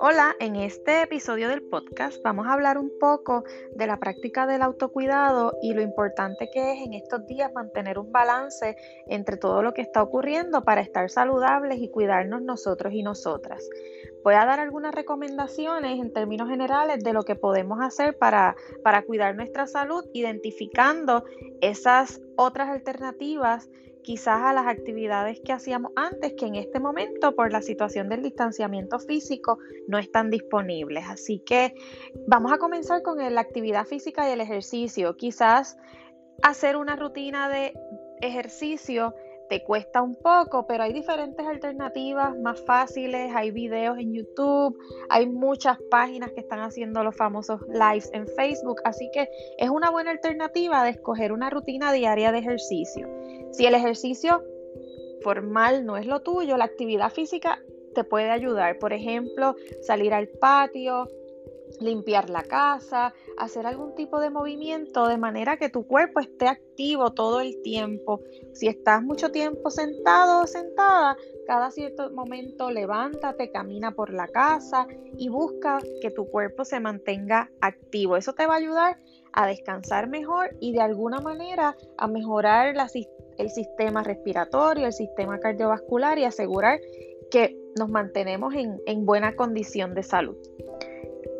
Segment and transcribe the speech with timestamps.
[0.00, 4.62] Hola, en este episodio del podcast vamos a hablar un poco de la práctica del
[4.62, 8.76] autocuidado y lo importante que es en estos días mantener un balance
[9.08, 13.68] entre todo lo que está ocurriendo para estar saludables y cuidarnos nosotros y nosotras.
[14.24, 19.02] Voy a dar algunas recomendaciones en términos generales de lo que podemos hacer para, para
[19.02, 21.24] cuidar nuestra salud, identificando
[21.60, 23.68] esas otras alternativas
[24.08, 28.22] quizás a las actividades que hacíamos antes, que en este momento por la situación del
[28.22, 31.04] distanciamiento físico no están disponibles.
[31.06, 31.74] Así que
[32.26, 35.14] vamos a comenzar con la actividad física y el ejercicio.
[35.18, 35.76] Quizás
[36.42, 37.74] hacer una rutina de
[38.22, 39.14] ejercicio
[39.48, 45.26] te cuesta un poco, pero hay diferentes alternativas más fáciles, hay videos en YouTube, hay
[45.26, 50.10] muchas páginas que están haciendo los famosos lives en Facebook, así que es una buena
[50.10, 53.08] alternativa de escoger una rutina diaria de ejercicio.
[53.52, 54.42] Si el ejercicio
[55.22, 57.60] formal no es lo tuyo, la actividad física
[57.94, 61.08] te puede ayudar, por ejemplo, salir al patio,
[61.80, 67.12] limpiar la casa, hacer algún tipo de movimiento de manera que tu cuerpo esté activo
[67.12, 68.20] todo el tiempo.
[68.52, 71.16] Si estás mucho tiempo sentado o sentada,
[71.46, 77.50] cada cierto momento levántate, camina por la casa y busca que tu cuerpo se mantenga
[77.60, 78.16] activo.
[78.16, 78.98] Eso te va a ayudar
[79.32, 82.74] a descansar mejor y de alguna manera a mejorar
[83.38, 86.80] el sistema respiratorio, el sistema cardiovascular y asegurar
[87.30, 90.36] que nos mantenemos en buena condición de salud.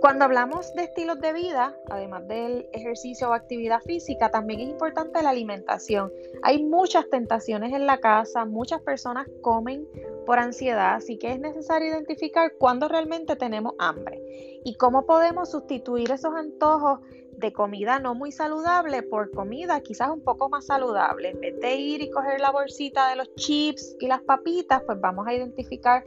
[0.00, 5.22] Cuando hablamos de estilos de vida, además del ejercicio o actividad física, también es importante
[5.22, 6.12] la alimentación.
[6.42, 9.88] Hay muchas tentaciones en la casa, muchas personas comen
[10.24, 14.22] por ansiedad, así que es necesario identificar cuándo realmente tenemos hambre
[14.64, 17.00] y cómo podemos sustituir esos antojos
[17.38, 21.30] de comida no muy saludable por comida quizás un poco más saludable.
[21.30, 25.00] En vez de ir y coger la bolsita de los chips y las papitas, pues
[25.00, 26.04] vamos a identificar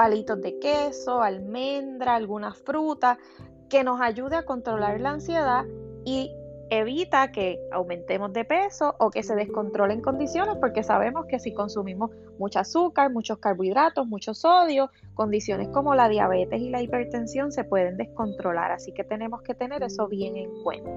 [0.00, 3.18] palitos de queso, almendra, alguna fruta,
[3.68, 5.66] que nos ayude a controlar la ansiedad
[6.06, 6.34] y
[6.70, 12.12] evita que aumentemos de peso o que se descontrolen condiciones porque sabemos que si consumimos
[12.38, 17.98] mucho azúcar, muchos carbohidratos, mucho sodio, condiciones como la diabetes y la hipertensión se pueden
[17.98, 20.90] descontrolar, así que tenemos que tener eso bien en cuenta.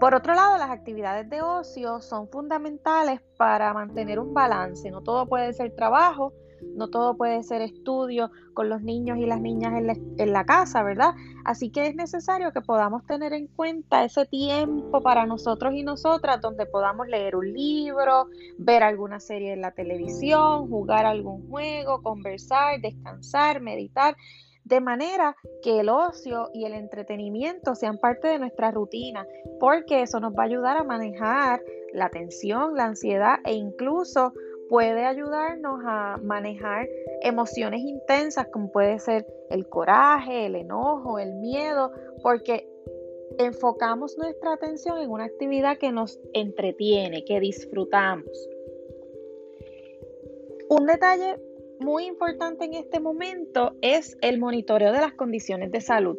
[0.00, 5.26] Por otro lado, las actividades de ocio son fundamentales para mantener un balance, no todo
[5.26, 6.32] puede ser trabajo,
[6.76, 9.72] no todo puede ser estudio con los niños y las niñas
[10.18, 11.14] en la, casa, ¿verdad?
[11.44, 16.40] Así que es necesario que podamos tener en cuenta ese tiempo para nosotros y nosotras
[16.40, 22.80] donde podamos leer un libro, ver alguna serie en la televisión, jugar algún juego, conversar,
[22.80, 24.16] descansar, meditar
[24.68, 29.26] de manera que el ocio y el entretenimiento sean parte de nuestra rutina,
[29.58, 31.62] porque eso nos va a ayudar a manejar
[31.94, 34.34] la tensión, la ansiedad e incluso
[34.68, 36.88] puede ayudarnos a manejar
[37.22, 41.92] emociones intensas como puede ser el coraje, el enojo, el miedo,
[42.22, 42.68] porque
[43.38, 48.48] enfocamos nuestra atención en una actividad que nos entretiene, que disfrutamos.
[50.68, 51.36] Un detalle
[51.80, 56.18] muy importante en este momento es el monitoreo de las condiciones de salud.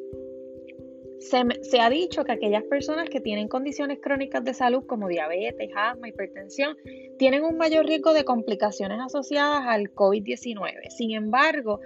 [1.20, 6.08] Se, ha dicho que aquellas personas que tienen condiciones crónicas de salud como diabetes, asma,
[6.08, 6.78] hipertensión,
[7.18, 10.90] tienen un mayor riesgo de complicaciones asociadas al COVID-19.
[10.90, 11.82] Sin embargo,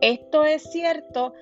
[0.00, 1.34] esto es cierto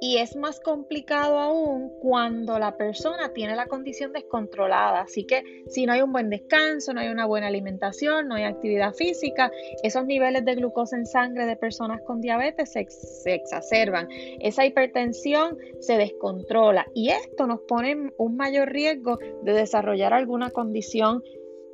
[0.00, 5.02] y es más complicado aún cuando la persona tiene la condición descontrolada.
[5.02, 8.44] Así que si no hay un buen descanso, no hay una buena alimentación, no hay
[8.44, 9.52] actividad física,
[9.82, 14.08] esos niveles de glucosa en sangre de personas con diabetes se, se exacerban.
[14.40, 21.22] Esa hipertensión se descontrola y esto nos pone un mayor riesgo de desarrollar alguna condición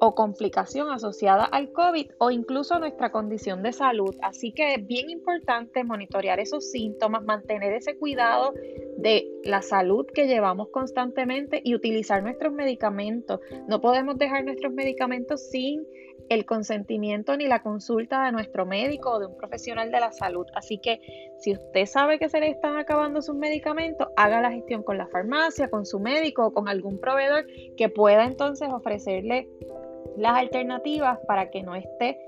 [0.01, 4.15] o complicación asociada al COVID o incluso nuestra condición de salud.
[4.23, 8.53] Así que es bien importante monitorear esos síntomas, mantener ese cuidado
[8.99, 13.41] de la salud que llevamos constantemente y utilizar nuestros medicamentos.
[13.69, 15.87] No podemos dejar nuestros medicamentos sin
[16.28, 20.47] el consentimiento ni la consulta de nuestro médico o de un profesional de la salud.
[20.54, 21.01] Así que
[21.39, 25.07] si usted sabe que se le están acabando sus medicamentos, haga la gestión con la
[25.07, 27.47] farmacia, con su médico o con algún proveedor
[27.77, 29.48] que pueda entonces ofrecerle
[30.17, 32.19] las alternativas para que no esté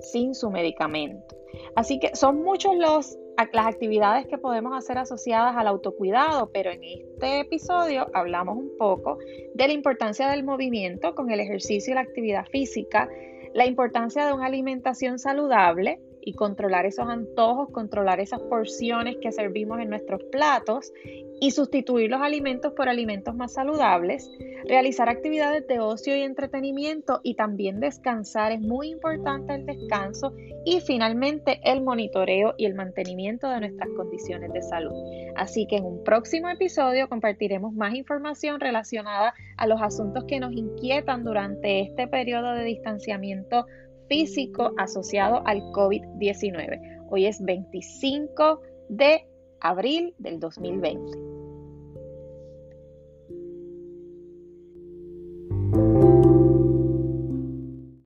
[0.00, 1.36] sin su medicamento.
[1.74, 3.18] Así que son muchos los
[3.52, 9.18] las actividades que podemos hacer asociadas al autocuidado, pero en este episodio hablamos un poco
[9.54, 13.08] de la importancia del movimiento con el ejercicio y la actividad física,
[13.52, 19.80] la importancia de una alimentación saludable, y controlar esos antojos, controlar esas porciones que servimos
[19.80, 20.92] en nuestros platos
[21.40, 24.30] y sustituir los alimentos por alimentos más saludables,
[24.68, 30.32] realizar actividades de ocio y entretenimiento y también descansar, es muy importante el descanso
[30.64, 34.94] y finalmente el monitoreo y el mantenimiento de nuestras condiciones de salud.
[35.34, 40.52] Así que en un próximo episodio compartiremos más información relacionada a los asuntos que nos
[40.52, 43.66] inquietan durante este periodo de distanciamiento
[44.12, 47.06] físico asociado al COVID-19.
[47.08, 48.60] Hoy es 25
[48.90, 49.26] de
[49.58, 51.31] abril del 2020.